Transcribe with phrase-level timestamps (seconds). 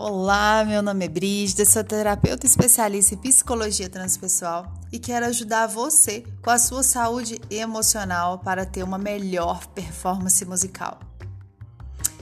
[0.00, 6.22] Olá, meu nome é Brígida, sou terapeuta especialista em psicologia transpessoal e quero ajudar você
[6.40, 11.00] com a sua saúde emocional para ter uma melhor performance musical.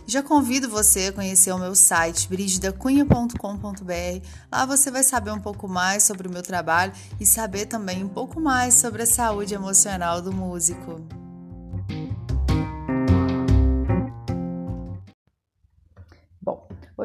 [0.06, 4.26] Já convido você a conhecer o meu site brigidacunha.com.br.
[4.50, 8.08] Lá você vai saber um pouco mais sobre o meu trabalho e saber também um
[8.08, 11.06] pouco mais sobre a saúde emocional do músico.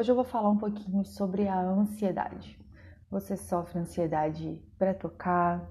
[0.02, 2.58] Hoje eu vou falar um pouquinho sobre a ansiedade.
[3.08, 5.64] Você sofre ansiedade para tocar,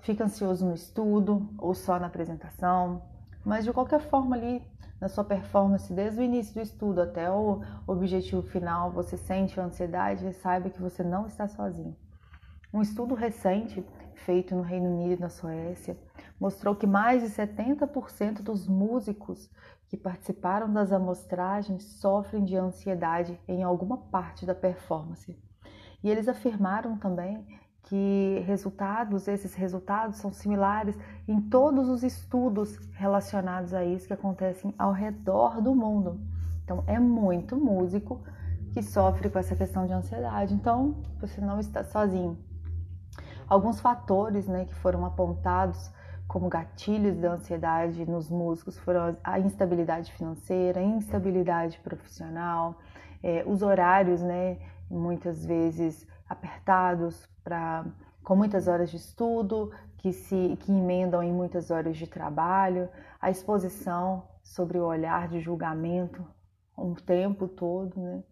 [0.00, 3.02] fica ansioso no estudo ou só na apresentação,
[3.44, 4.62] mas de qualquer forma ali
[4.98, 10.32] na sua performance desde o início do estudo até o objetivo final, você sente ansiedade,
[10.32, 11.94] saiba que você não está sozinho.
[12.72, 13.84] Um estudo recente
[14.24, 15.96] feito no Reino Unido e na Suécia
[16.38, 19.50] mostrou que mais de 70% dos músicos
[19.88, 25.38] que participaram das amostragens sofrem de ansiedade em alguma parte da performance.
[26.02, 27.46] E eles afirmaram também
[27.82, 30.96] que resultados, esses resultados são similares
[31.28, 36.20] em todos os estudos relacionados a isso que acontecem ao redor do mundo.
[36.64, 38.22] Então, é muito músico
[38.72, 40.54] que sofre com essa questão de ansiedade.
[40.54, 42.38] Então, você não está sozinho.
[43.48, 45.90] Alguns fatores né, que foram apontados
[46.26, 52.78] como gatilhos da ansiedade nos músicos foram a instabilidade financeira, a instabilidade profissional,
[53.22, 54.58] é, os horários, né,
[54.90, 57.84] muitas vezes apertados para
[58.22, 62.88] com muitas horas de estudo, que se que emendam em muitas horas de trabalho,
[63.20, 66.24] a exposição sobre o olhar de julgamento
[66.76, 68.22] um tempo todo, né?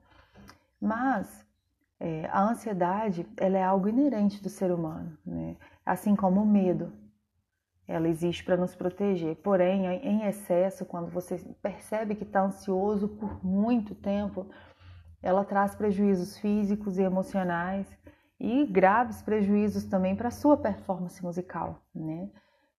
[0.81, 1.47] Mas
[2.01, 5.55] é, a ansiedade ela é algo inerente do ser humano, né?
[5.85, 6.91] assim como o medo.
[7.87, 9.37] Ela existe para nos proteger.
[9.37, 14.47] Porém, em excesso, quando você percebe que está ansioso por muito tempo,
[15.21, 17.87] ela traz prejuízos físicos e emocionais
[18.39, 22.31] e graves prejuízos também para a sua performance musical, né?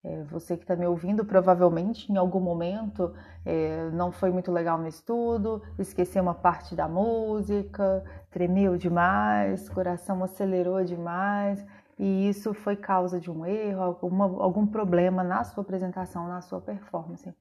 [0.03, 3.13] É, você que está me ouvindo, provavelmente em algum momento
[3.45, 10.23] é, não foi muito legal no estudo, esqueceu uma parte da música, tremeu demais, coração
[10.23, 11.63] acelerou demais,
[11.99, 16.59] e isso foi causa de um erro, alguma, algum problema na sua apresentação, na sua
[16.59, 17.31] performance.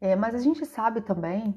[0.00, 1.54] É, mas a gente sabe também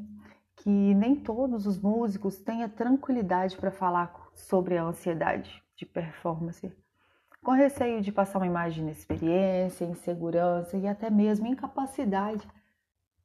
[0.57, 6.71] que nem todos os músicos têm a tranquilidade para falar sobre a ansiedade de performance,
[7.45, 12.45] com receio de passar uma imagem de inexperiência, insegurança e até mesmo incapacidade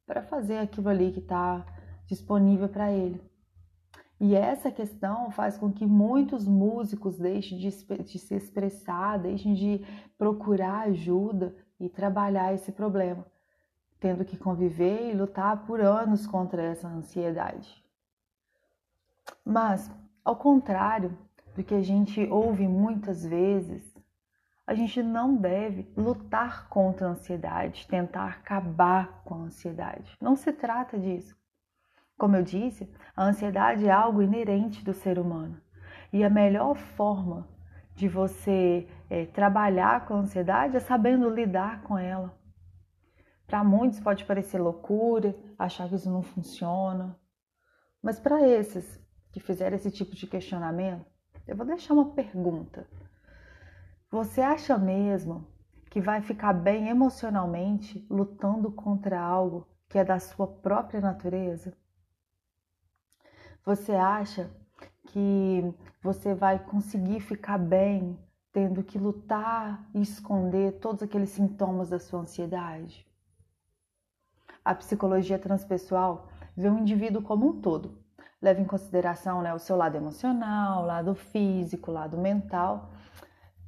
[0.06, 1.64] para fazer aquilo ali que está
[2.06, 3.18] disponível para ele.
[4.20, 9.82] E essa questão faz com que muitos músicos deixem de, de, se expressar, deixem de
[10.18, 13.24] procurar ajuda e trabalhar esse problema,
[13.98, 17.82] tendo que conviver e lutar por anos contra essa ansiedade.
[19.42, 19.90] Mas
[20.22, 21.16] ao contrário
[21.56, 23.90] do que a gente ouve muitas vezes,
[24.70, 30.16] a gente não deve lutar contra a ansiedade, tentar acabar com a ansiedade.
[30.20, 31.36] Não se trata disso.
[32.16, 35.60] Como eu disse, a ansiedade é algo inerente do ser humano.
[36.12, 37.48] E a melhor forma
[37.96, 42.38] de você é, trabalhar com a ansiedade é sabendo lidar com ela.
[43.48, 47.18] Para muitos pode parecer loucura, achar que isso não funciona.
[48.00, 51.04] Mas para esses que fizeram esse tipo de questionamento,
[51.44, 52.86] eu vou deixar uma pergunta.
[54.10, 55.46] Você acha mesmo
[55.88, 61.72] que vai ficar bem emocionalmente lutando contra algo que é da sua própria natureza?
[63.64, 64.50] Você acha
[65.06, 65.62] que
[66.02, 68.18] você vai conseguir ficar bem
[68.52, 73.06] tendo que lutar e esconder todos aqueles sintomas da sua ansiedade?
[74.64, 78.00] A psicologia transpessoal vê o indivíduo como um todo
[78.40, 82.90] leva em consideração né, o seu lado emocional, lado físico, lado mental,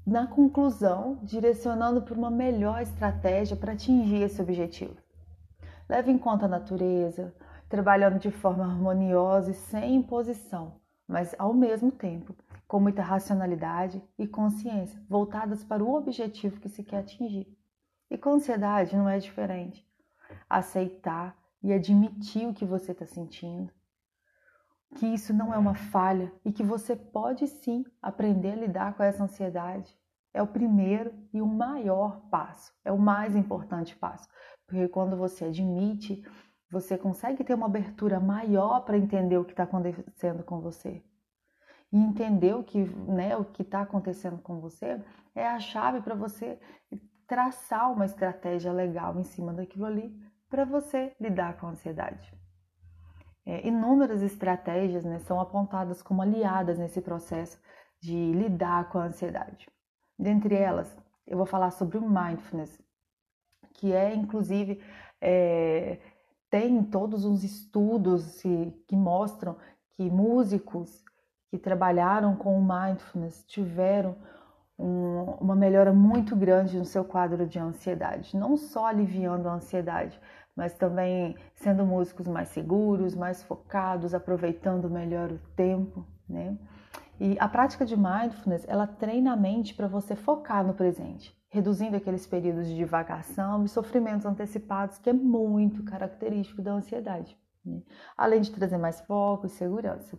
[0.06, 4.96] na conclusão, direcionando para uma melhor estratégia para atingir esse objetivo.
[5.88, 7.34] Leve em conta a natureza,
[7.68, 12.34] trabalhando de forma harmoniosa e sem imposição, mas ao mesmo tempo
[12.72, 17.46] com muita racionalidade e consciência, voltadas para o objetivo que se quer atingir.
[18.10, 19.86] E com ansiedade não é diferente.
[20.48, 23.70] Aceitar e admitir o que você está sentindo,
[24.96, 29.02] que isso não é uma falha e que você pode sim aprender a lidar com
[29.02, 29.94] essa ansiedade.
[30.34, 34.28] É o primeiro e o maior passo, é o mais importante passo,
[34.66, 36.24] porque quando você admite,
[36.70, 41.04] você consegue ter uma abertura maior para entender o que está acontecendo com você.
[41.92, 44.98] E entender o que né, está acontecendo com você
[45.34, 46.58] é a chave para você
[47.26, 50.18] traçar uma estratégia legal em cima daquilo ali
[50.48, 52.32] para você lidar com a ansiedade.
[53.44, 57.60] É, inúmeras estratégias né, são apontadas como aliadas nesse processo
[58.00, 59.66] de lidar com a ansiedade.
[60.22, 60.96] Dentre elas,
[61.26, 62.80] eu vou falar sobre o mindfulness,
[63.74, 64.80] que é inclusive
[65.20, 65.98] é,
[66.48, 69.56] tem todos os estudos que, que mostram
[69.96, 71.04] que músicos
[71.50, 74.14] que trabalharam com o mindfulness tiveram
[74.78, 80.20] um, uma melhora muito grande no seu quadro de ansiedade, não só aliviando a ansiedade,
[80.54, 86.56] mas também sendo músicos mais seguros, mais focados, aproveitando melhor o tempo, né?
[87.20, 91.96] E a prática de mindfulness, ela treina a mente para você focar no presente, reduzindo
[91.96, 97.36] aqueles períodos de divagação e sofrimentos antecipados, que é muito característico da ansiedade.
[97.64, 97.80] Né?
[98.16, 100.18] Além de trazer mais foco e segurança.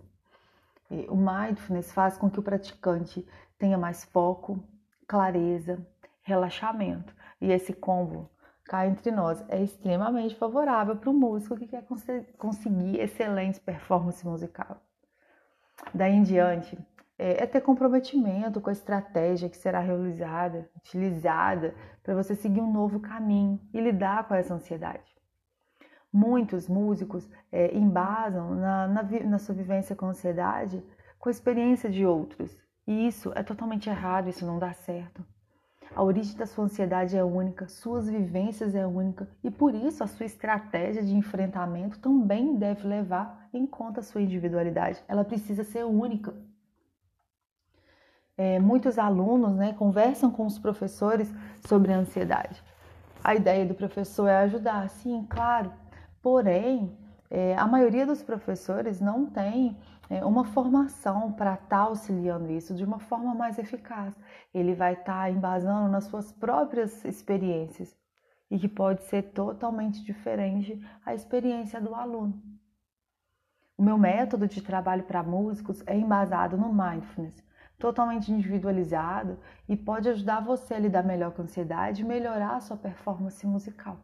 [0.90, 4.64] E o mindfulness faz com que o praticante tenha mais foco,
[5.08, 5.86] clareza,
[6.22, 7.14] relaxamento.
[7.42, 8.30] E esse combo
[8.66, 11.86] cá entre nós é extremamente favorável para o músico que quer
[12.38, 14.82] conseguir excelente performance musical.
[15.94, 16.78] Daí em diante,
[17.18, 21.74] é, é ter comprometimento com a estratégia que será realizada, utilizada
[22.04, 25.14] para você seguir um novo caminho e lidar com essa ansiedade.
[26.12, 30.84] Muitos músicos é, embasam na, na, na sua vivência com ansiedade
[31.18, 32.62] com a experiência de outros.
[32.86, 35.26] E isso é totalmente errado, isso não dá certo.
[35.96, 40.08] A origem da sua ansiedade é única, suas vivências é única e por isso a
[40.08, 45.04] sua estratégia de enfrentamento também deve levar em conta a sua individualidade.
[45.08, 46.34] Ela precisa ser única.
[48.36, 51.32] É, muitos alunos né, conversam com os professores
[51.68, 52.64] sobre a ansiedade.
[53.24, 55.72] A ideia do professor é ajudar, sim, claro.
[56.24, 56.98] Porém,
[57.30, 59.78] é, a maioria dos professores não tem
[60.22, 64.14] uma formação para estar tá auxiliando isso de uma forma mais eficaz.
[64.54, 67.96] Ele vai estar tá embasando nas suas próprias experiências
[68.52, 72.42] e que pode ser totalmente diferente a experiência do aluno.
[73.78, 77.44] O meu método de trabalho para músicos é embasado no mindfulness,
[77.80, 82.60] totalmente individualizado e pode ajudar você a lidar melhor com a ansiedade e melhorar a
[82.60, 83.98] sua performance musical.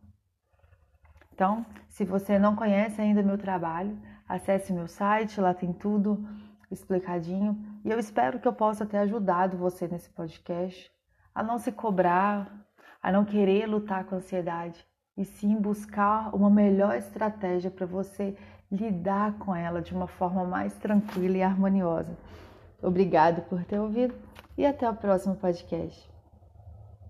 [1.34, 3.98] Então, se você não conhece ainda meu trabalho,
[4.30, 6.24] acesse meu site, lá tem tudo
[6.70, 7.60] explicadinho.
[7.84, 10.92] E eu espero que eu possa ter ajudado você nesse podcast
[11.34, 12.66] a não se cobrar,
[13.02, 14.86] a não querer lutar com a ansiedade,
[15.18, 18.38] e sim buscar uma melhor estratégia para você
[18.72, 22.16] lidar com ela de uma forma mais tranquila e harmoniosa.
[22.82, 24.14] Obrigado por ter ouvido
[24.58, 26.09] e até o próximo podcast.